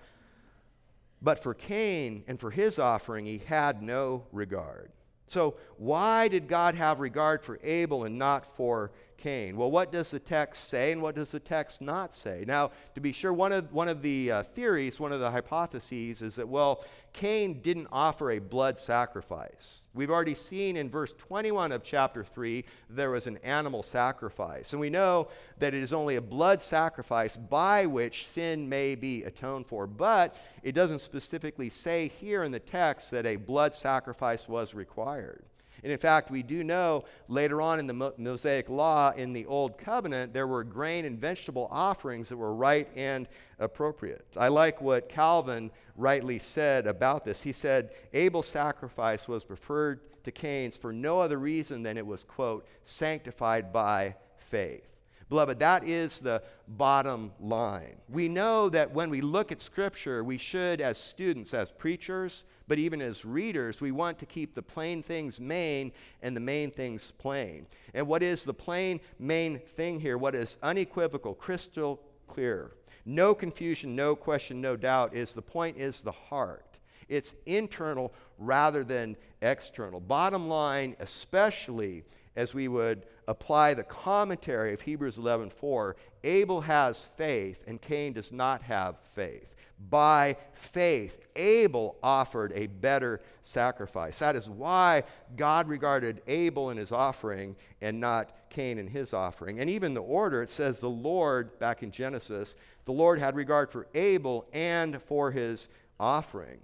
[1.23, 4.91] But for Cain and for his offering, he had no regard.
[5.27, 8.91] So, why did God have regard for Abel and not for
[9.23, 9.57] Cain?
[9.57, 12.43] Well, what does the text say and what does the text not say?
[12.45, 16.23] Now, to be sure, one of, one of the uh, theories, one of the hypotheses
[16.23, 19.83] is that, well, Cain didn't offer a blood sacrifice.
[19.95, 24.73] We've already seen in verse 21 of chapter 3 there was an animal sacrifice.
[24.73, 25.29] And we know
[25.61, 29.87] that it is only a blood sacrifice by which sin may be atoned for.
[29.87, 35.45] But it doesn't specifically say here in the text that a blood sacrifice was required.
[35.83, 39.79] And in fact, we do know later on in the Mosaic Law in the Old
[39.79, 43.27] Covenant, there were grain and vegetable offerings that were right and
[43.59, 44.25] appropriate.
[44.37, 47.43] I like what Calvin rightly said about this.
[47.43, 52.23] He said, Abel's sacrifice was preferred to Cain's for no other reason than it was,
[52.23, 54.92] quote, sanctified by faith.
[55.33, 57.97] Beloved, that is the bottom line.
[58.11, 62.79] We know that when we look at Scripture, we should, as students, as preachers, but
[62.79, 67.13] even as readers, we want to keep the plain things main and the main things
[67.13, 67.67] plain.
[67.95, 70.19] And what is the plain main thing here?
[70.19, 72.73] What is unequivocal, crystal clear?
[73.07, 76.79] No confusion, no question, no doubt is the point is the heart.
[77.09, 79.99] It's internal rather than external.
[79.99, 82.05] Bottom line, especially
[82.37, 88.33] as we would apply the commentary of Hebrews 11:4, Abel has faith and Cain does
[88.33, 89.55] not have faith.
[89.91, 94.21] By faith, Abel offered a better sacrifice.
[94.21, 95.03] That is why
[95.37, 99.59] God regarded Abel in his offering and not Cain in his offering.
[99.59, 102.55] And even the order, it says the Lord, back in Genesis,
[102.85, 106.61] the Lord had regard for Abel and for his offering.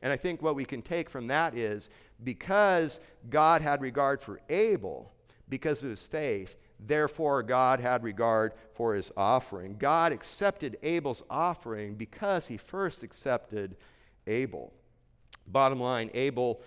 [0.00, 1.90] And I think what we can take from that is
[2.24, 5.11] because God had regard for Abel,
[5.52, 6.56] because of his faith.
[6.80, 9.76] Therefore, God had regard for his offering.
[9.78, 13.76] God accepted Abel's offering because he first accepted
[14.26, 14.72] Abel.
[15.46, 16.62] Bottom line, Abel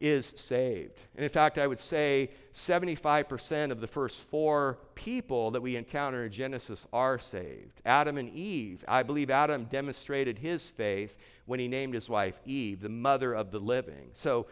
[0.00, 1.00] is saved.
[1.16, 6.24] And in fact, I would say 75% of the first four people that we encounter
[6.24, 7.80] in Genesis are saved.
[7.84, 8.84] Adam and Eve.
[8.86, 13.50] I believe Adam demonstrated his faith when he named his wife Eve, the mother of
[13.50, 14.10] the living.
[14.12, 14.46] So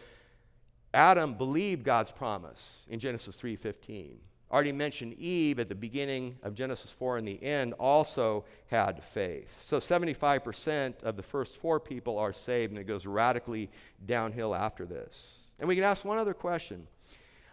[0.94, 4.18] Adam believed God's promise in Genesis 3:15.
[4.50, 9.60] Already mentioned Eve at the beginning of Genesis 4 and the end also had faith.
[9.62, 13.68] So 75% of the first four people are saved, and it goes radically
[14.06, 15.38] downhill after this.
[15.58, 16.86] And we can ask one other question.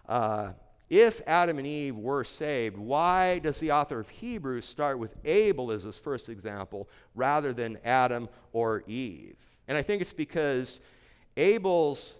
[0.07, 0.51] Uh,
[0.89, 5.71] if Adam and Eve were saved, why does the author of Hebrews start with Abel
[5.71, 9.37] as his first example rather than Adam or Eve?
[9.67, 10.81] And I think it's because
[11.35, 12.19] Abel's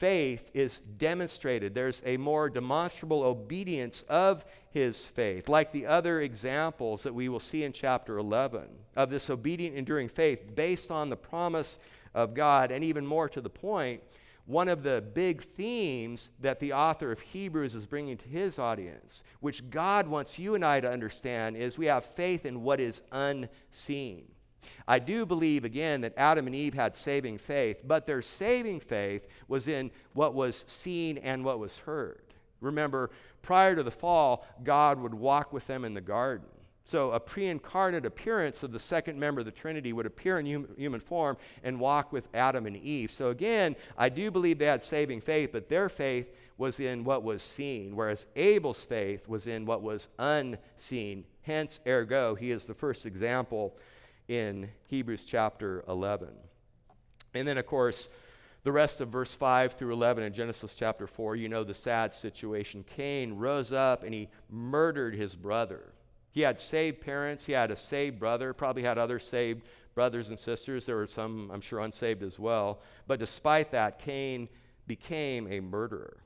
[0.00, 1.74] faith is demonstrated.
[1.74, 7.38] There's a more demonstrable obedience of his faith, like the other examples that we will
[7.38, 8.62] see in chapter 11
[8.96, 11.78] of this obedient, enduring faith based on the promise
[12.14, 12.70] of God.
[12.70, 14.02] And even more to the point,
[14.46, 19.22] one of the big themes that the author of Hebrews is bringing to his audience,
[19.40, 23.02] which God wants you and I to understand, is we have faith in what is
[23.12, 24.24] unseen.
[24.86, 29.26] I do believe, again, that Adam and Eve had saving faith, but their saving faith
[29.48, 32.22] was in what was seen and what was heard.
[32.60, 33.10] Remember,
[33.42, 36.48] prior to the fall, God would walk with them in the garden.
[36.84, 40.46] So, a pre incarnate appearance of the second member of the Trinity would appear in
[40.52, 43.10] hum- human form and walk with Adam and Eve.
[43.10, 47.22] So, again, I do believe they had saving faith, but their faith was in what
[47.22, 51.24] was seen, whereas Abel's faith was in what was unseen.
[51.42, 53.76] Hence, ergo, he is the first example
[54.30, 56.28] in Hebrews chapter 11.
[57.34, 58.08] And then, of course,
[58.62, 62.14] the rest of verse 5 through 11 in Genesis chapter 4, you know the sad
[62.14, 62.84] situation.
[62.96, 65.94] Cain rose up and he murdered his brother.
[66.30, 69.64] He had saved parents, he had a saved brother, probably had other saved
[69.96, 70.86] brothers and sisters.
[70.86, 72.82] There were some, I'm sure, unsaved as well.
[73.08, 74.48] But despite that, Cain
[74.86, 76.18] became a murderer.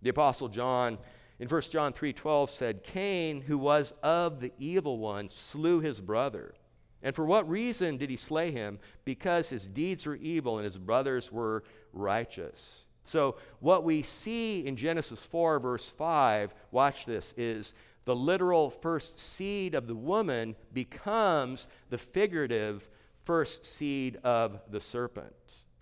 [0.00, 0.96] The apostle John
[1.38, 6.54] in 1 John 3:12 said, "Cain, who was of the evil one, slew his brother."
[7.02, 8.78] And for what reason did he slay him?
[9.04, 12.86] Because his deeds were evil and his brothers were righteous.
[13.04, 17.74] So, what we see in Genesis 4, verse 5, watch this, is
[18.04, 22.88] the literal first seed of the woman becomes the figurative
[23.24, 25.34] first seed of the serpent.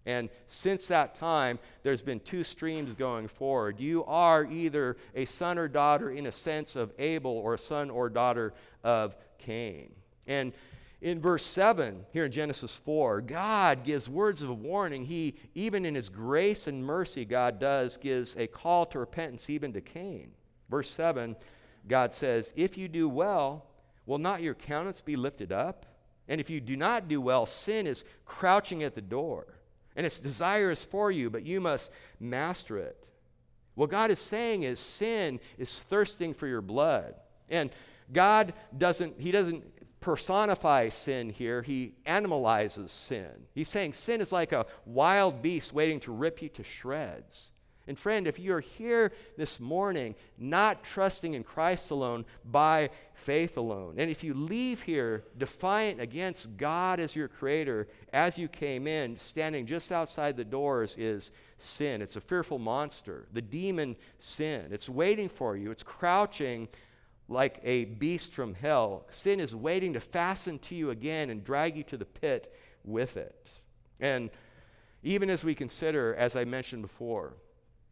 [0.07, 3.79] And since that time, there's been two streams going forward.
[3.79, 7.91] You are either a son or daughter in a sense of Abel or a son
[7.91, 9.93] or daughter of Cain.
[10.27, 10.53] And
[11.01, 15.07] in verse 7 here in Genesis 4, God gives words of warning.
[15.07, 19.73] He, even in his grace and mercy, God does, gives a call to repentance even
[19.73, 20.33] to Cain.
[20.69, 21.37] Verse 7,
[21.89, 23.67] God says, If you do well,
[24.05, 25.87] will not your countenance be lifted up?
[26.29, 29.47] And if you do not do well, sin is crouching at the door,
[29.97, 31.91] and its desire is for you, but you must
[32.21, 33.09] master it.
[33.75, 37.15] What God is saying is sin is thirsting for your blood.
[37.49, 37.71] And
[38.13, 39.65] God doesn't, He doesn't
[40.01, 43.31] personify sin here, he animalizes sin.
[43.55, 47.53] He's saying sin is like a wild beast waiting to rip you to shreds.
[47.87, 53.97] And friend, if you're here this morning not trusting in Christ alone by faith alone,
[53.99, 59.17] and if you leave here defiant against God as your creator as you came in,
[59.17, 62.01] standing just outside the doors is sin.
[62.01, 64.69] It's a fearful monster, the demon sin.
[64.71, 66.69] It's waiting for you, it's crouching
[67.31, 69.07] like a beast from hell.
[69.11, 72.53] Sin is waiting to fasten to you again and drag you to the pit
[72.85, 73.65] with it.
[74.01, 74.31] And
[75.05, 77.35] even as we consider, as I mentioned before,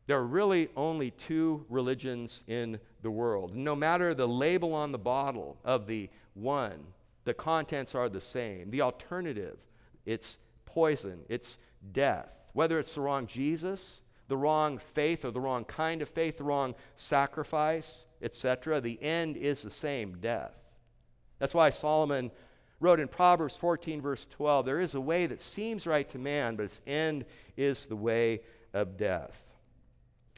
[0.09, 3.55] there are really only two religions in the world.
[3.55, 6.87] No matter the label on the bottle of the one,
[7.25, 8.71] the contents are the same.
[8.71, 9.59] The alternative,
[10.05, 11.59] it's poison, it's
[11.93, 12.29] death.
[12.55, 16.45] Whether it's the wrong Jesus, the wrong faith or the wrong kind of faith, the
[16.45, 20.55] wrong sacrifice, etc., the end is the same death.
[21.39, 22.31] That's why Solomon
[22.81, 26.57] wrote in Proverbs 14, verse 12 there is a way that seems right to man,
[26.57, 27.25] but its end
[27.57, 28.41] is the way
[28.73, 29.43] of death.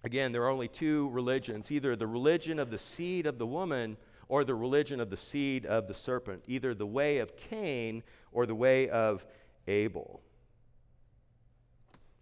[0.03, 3.97] Again, there are only two religions either the religion of the seed of the woman
[4.29, 8.03] or the religion of the seed of the serpent, either the way of Cain
[8.33, 9.27] or the way of
[9.67, 10.23] Abel.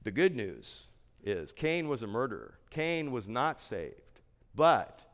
[0.05, 0.89] The good news
[1.23, 3.95] is Cain was a murderer, Cain was not saved.
[4.55, 5.05] But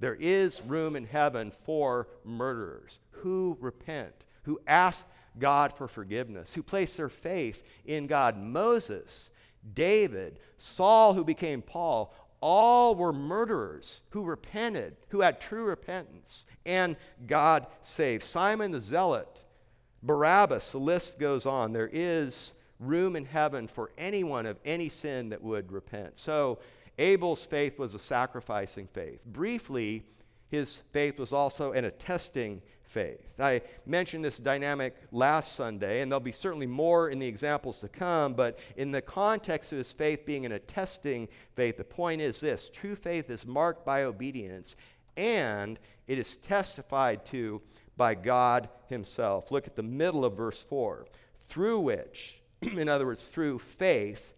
[0.00, 5.06] there is room in heaven for murderers who repent, who ask
[5.38, 8.36] God for forgiveness, who place their faith in God.
[8.36, 9.30] Moses,
[9.74, 16.96] David, Saul, who became Paul, all were murderers who repented, who had true repentance, and
[17.26, 18.22] God saved.
[18.22, 19.44] Simon the Zealot,
[20.02, 21.72] Barabbas, the list goes on.
[21.72, 26.18] There is room in heaven for anyone of any sin that would repent.
[26.18, 26.58] So
[26.98, 29.24] Abel's faith was a sacrificing faith.
[29.26, 30.04] Briefly,
[30.48, 33.40] his faith was also an attesting faith.
[33.40, 37.88] I mentioned this dynamic last Sunday, and there'll be certainly more in the examples to
[37.88, 42.40] come, but in the context of his faith being an attesting faith, the point is
[42.40, 44.76] this true faith is marked by obedience,
[45.16, 47.60] and it is testified to
[47.96, 49.50] by God Himself.
[49.50, 51.06] Look at the middle of verse 4
[51.42, 54.34] through which, in other words, through faith,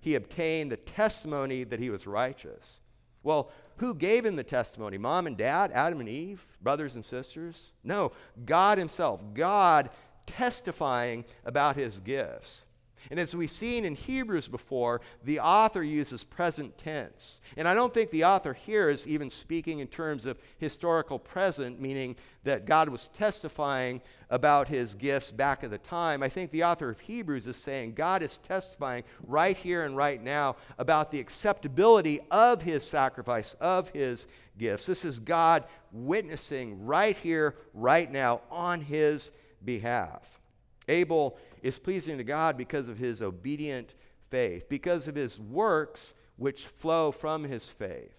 [0.00, 2.80] he obtained the testimony that he was righteous.
[3.22, 4.98] Well, who gave him the testimony?
[4.98, 7.72] Mom and dad, Adam and Eve, brothers and sisters?
[7.84, 8.12] No,
[8.44, 9.22] God Himself.
[9.34, 9.90] God
[10.26, 12.66] testifying about His gifts.
[13.10, 17.40] And as we've seen in Hebrews before, the author uses present tense.
[17.56, 21.80] And I don't think the author here is even speaking in terms of historical present,
[21.80, 26.22] meaning that God was testifying about his gifts back at the time.
[26.22, 30.22] I think the author of Hebrews is saying God is testifying right here and right
[30.22, 34.26] now about the acceptability of his sacrifice, of his
[34.58, 34.86] gifts.
[34.86, 39.32] This is God witnessing right here, right now, on his
[39.64, 40.40] behalf.
[40.88, 43.94] Abel is pleasing to God because of his obedient
[44.28, 48.14] faith, because of his works which flow from his faith.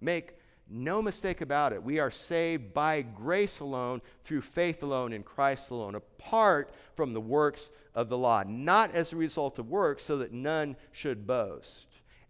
[0.00, 0.34] Make
[0.68, 1.82] no mistake about it.
[1.82, 7.20] We are saved by grace alone, through faith alone, in Christ alone, apart from the
[7.20, 11.88] works of the law, not as a result of works, so that none should boast.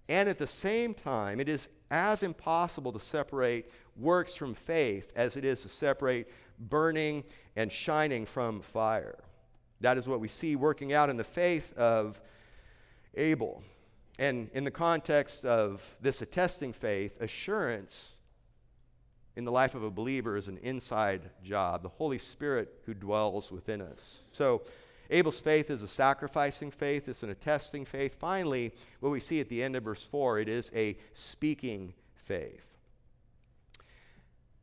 [0.09, 5.37] And at the same time, it is as impossible to separate works from faith as
[5.37, 6.27] it is to separate
[6.59, 7.25] burning
[7.57, 9.19] and shining from fire.
[9.85, 12.19] That is what we see working out in the faith of
[13.17, 13.63] Abel.
[14.19, 18.17] And in the context of this attesting faith, assurance
[19.37, 23.53] in the life of a believer is an inside job, the Holy Spirit who dwells
[23.53, 24.23] within us.
[24.33, 24.63] So,
[25.11, 28.15] Abel's faith is a sacrificing faith, it's an attesting faith.
[28.19, 32.67] Finally, what we see at the end of verse 4, it is a speaking faith.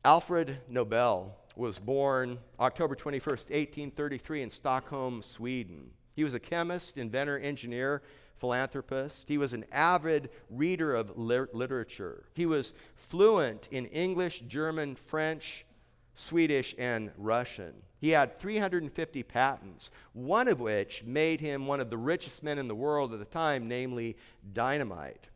[0.03, 5.91] Alfred Nobel was born October 21st, 1833, in Stockholm, Sweden.
[6.15, 8.01] He was a chemist, inventor, engineer,
[8.37, 9.27] philanthropist.
[9.27, 12.25] He was an avid reader of literature.
[12.33, 15.65] He was fluent in English, German, French,
[16.13, 17.73] Swedish, and Russian.
[17.99, 22.67] He had 350 patents, one of which made him one of the richest men in
[22.67, 24.17] the world at the time, namely
[24.53, 25.27] dynamite.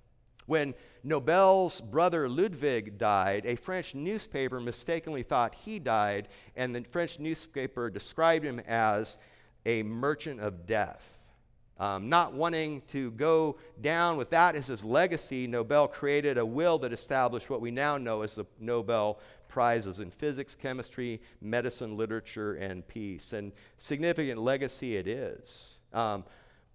[0.45, 7.19] When Nobel's brother Ludwig died, a French newspaper mistakenly thought he died, and the French
[7.19, 9.17] newspaper described him as
[9.65, 11.11] a merchant of death.
[11.77, 16.77] Um, not wanting to go down with that as his legacy, Nobel created a will
[16.79, 19.19] that established what we now know as the Nobel
[19.49, 23.33] Prizes in physics, chemistry, medicine, literature, and peace.
[23.33, 25.79] And significant legacy it is.
[25.93, 26.23] Um,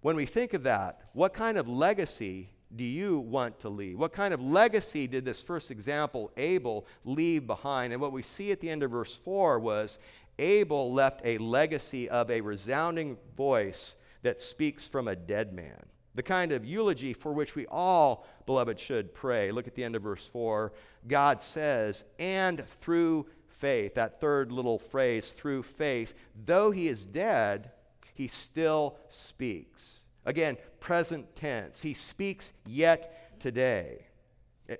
[0.01, 3.99] when we think of that, what kind of legacy do you want to leave?
[3.99, 7.93] What kind of legacy did this first example, Abel, leave behind?
[7.93, 9.99] And what we see at the end of verse 4 was
[10.39, 15.85] Abel left a legacy of a resounding voice that speaks from a dead man.
[16.15, 19.51] The kind of eulogy for which we all, beloved, should pray.
[19.51, 20.73] Look at the end of verse 4.
[21.07, 26.13] God says, and through faith, that third little phrase, through faith,
[26.45, 27.71] though he is dead,
[28.13, 30.01] he still speaks.
[30.25, 31.81] Again, present tense.
[31.81, 34.05] He speaks yet today.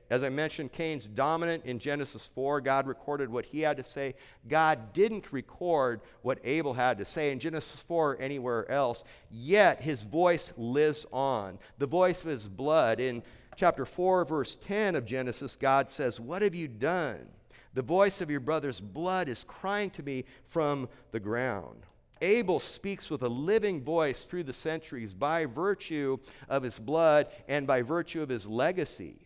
[0.10, 2.62] As I mentioned, Cain's dominant in Genesis 4.
[2.62, 4.16] God recorded what he had to say.
[4.48, 9.04] God didn't record what Abel had to say in Genesis 4 or anywhere else.
[9.30, 13.00] Yet his voice lives on, the voice of his blood.
[13.00, 13.22] In
[13.56, 17.28] chapter 4, verse 10 of Genesis, God says, What have you done?
[17.74, 21.86] The voice of your brother's blood is crying to me from the ground.
[22.22, 26.18] Abel speaks with a living voice through the centuries by virtue
[26.48, 29.26] of his blood and by virtue of his legacy.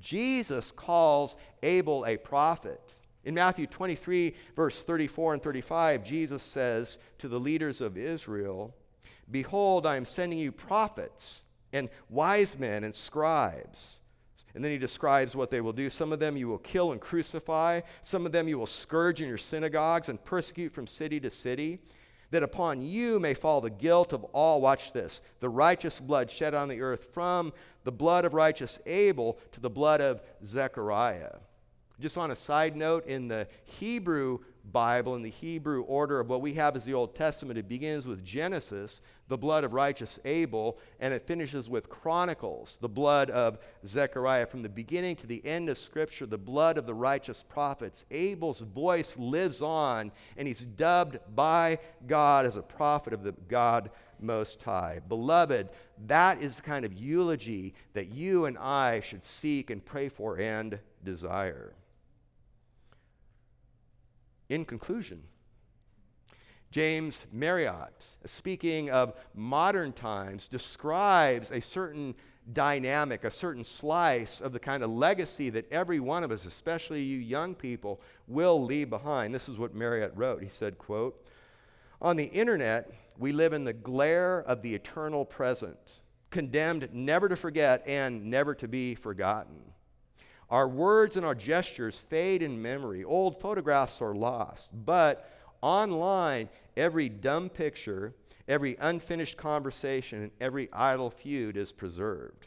[0.00, 2.94] Jesus calls Abel a prophet.
[3.24, 8.74] In Matthew 23, verse 34 and 35, Jesus says to the leaders of Israel,
[9.30, 14.00] Behold, I am sending you prophets and wise men and scribes.
[14.54, 15.90] And then he describes what they will do.
[15.90, 17.80] Some of them you will kill and crucify.
[18.02, 21.80] Some of them you will scourge in your synagogues and persecute from city to city
[22.34, 26.52] that upon you may fall the guilt of all, watch this, the righteous blood shed
[26.52, 27.52] on the earth from
[27.84, 31.36] the blood of righteous Abel to the blood of Zechariah.
[32.00, 34.40] Just on a side note, in the Hebrew
[34.72, 38.06] Bible, in the Hebrew order of what we have is the Old Testament, it begins
[38.06, 43.58] with Genesis, the blood of righteous Abel, and it finishes with Chronicles, the blood of
[43.86, 44.46] Zechariah.
[44.46, 48.04] From the beginning to the end of Scripture, the blood of the righteous prophets.
[48.10, 53.90] Abel's voice lives on, and he's dubbed by God as a prophet of the God
[54.18, 55.00] Most High.
[55.08, 55.68] Beloved,
[56.06, 60.38] that is the kind of eulogy that you and I should seek and pray for
[60.38, 61.74] and desire.
[64.48, 65.22] In conclusion,
[66.70, 72.14] James Marriott, speaking of modern times, describes a certain
[72.52, 77.00] dynamic, a certain slice of the kind of legacy that every one of us, especially
[77.00, 79.34] you young people, will leave behind.
[79.34, 80.42] This is what Marriott wrote.
[80.42, 81.24] He said, quote,
[82.02, 87.36] On the internet, we live in the glare of the eternal present, condemned never to
[87.36, 89.73] forget and never to be forgotten.
[90.54, 93.02] Our words and our gestures fade in memory.
[93.02, 94.70] Old photographs are lost.
[94.86, 95.28] But
[95.62, 98.14] online, every dumb picture,
[98.46, 102.46] every unfinished conversation, and every idle feud is preserved.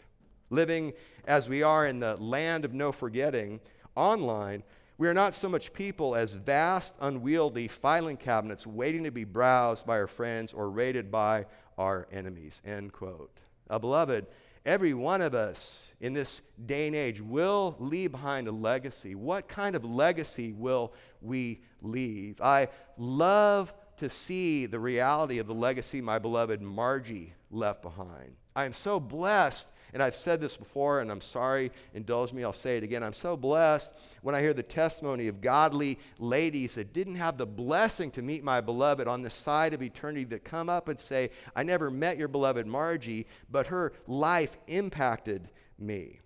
[0.50, 0.94] Living
[1.26, 3.60] as we are in the land of no forgetting,
[3.94, 4.64] online,
[4.98, 9.86] we are not so much people as vast, unwieldy filing cabinets waiting to be browsed
[9.86, 11.46] by our friends or raided by
[11.78, 12.62] our enemies.
[12.66, 13.38] End quote.
[13.70, 14.28] Uh, beloved,
[14.68, 19.16] every one of us in this day and age will leave behind a legacy.
[19.16, 22.42] What kind of legacy will we leave?
[22.42, 28.36] I love to see the reality of the legacy my beloved Margie left behind.
[28.56, 32.54] I am so blessed and I've said this before, and I'm sorry, indulge me, I'll
[32.54, 33.04] say it again.
[33.04, 37.46] I'm so blessed when I hear the testimony of godly ladies that didn't have the
[37.46, 41.30] blessing to meet my beloved on the side of eternity that come up and say,
[41.56, 46.20] I never met your beloved Margie, but her life impacted me.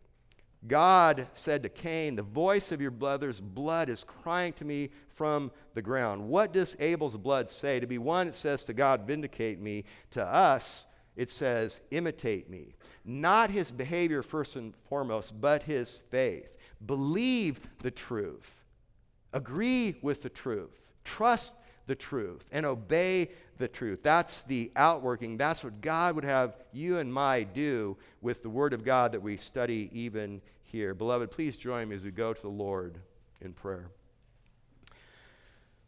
[0.68, 5.52] God said to Cain, The voice of your brother's blood is crying to me from
[5.74, 6.28] the ground.
[6.28, 7.80] What does Abel's blood say?
[7.80, 9.86] To be one, it says to God, Vindicate me.
[10.12, 10.86] To us,
[11.16, 16.56] it says, Imitate me not his behavior first and foremost, but his faith.
[16.86, 18.64] Believe the truth,
[19.34, 21.56] agree with the truth, trust
[21.88, 24.02] the truth, and obey the truth.
[24.04, 25.38] That's the outworking.
[25.38, 29.22] That's what God would have you and my do with the Word of God that
[29.22, 30.94] we study even here.
[30.94, 32.98] Beloved, please join me as we go to the Lord
[33.42, 33.90] in prayer.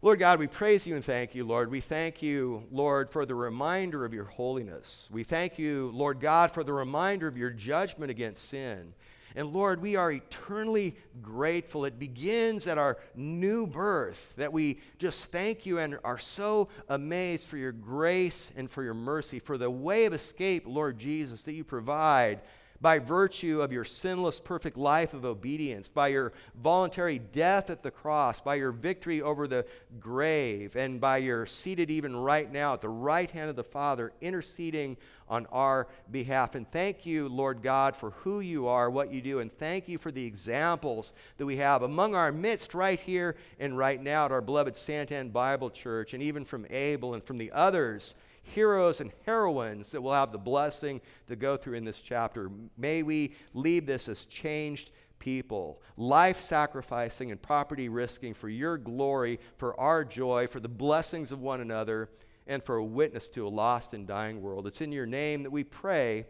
[0.03, 1.71] Lord God, we praise you and thank you, Lord.
[1.71, 5.07] We thank you, Lord, for the reminder of your holiness.
[5.09, 8.93] We thank you, Lord God, for the reminder of your judgment against sin.
[9.33, 11.85] And Lord, we are eternally grateful.
[11.85, 17.47] It begins at our new birth that we just thank you and are so amazed
[17.47, 21.53] for your grace and for your mercy, for the way of escape, Lord Jesus, that
[21.53, 22.41] you provide
[22.83, 27.89] by virtue of your sinless, perfect life of obedience, by your voluntary death at the
[27.89, 29.65] cross, by your victory over the
[30.01, 34.11] grave, and by your seated even right now at the right hand of the Father,
[34.19, 34.97] interceding
[35.29, 36.55] on our behalf.
[36.55, 39.97] And thank you, Lord God, for who you are, what you do, and thank you
[39.97, 44.33] for the examples that we have among our midst right here and right now at
[44.33, 48.13] our beloved Santan Bible Church, and even from Abel and from the others
[48.43, 52.51] heroes and heroines that we'll have the blessing to go through in this chapter.
[52.77, 59.39] May we leave this as changed people, life sacrificing and property risking for your glory,
[59.57, 62.09] for our joy, for the blessings of one another,
[62.45, 64.67] and for a witness to a lost and dying world.
[64.67, 66.25] It's in your name that we pray.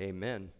[0.00, 0.50] Amen.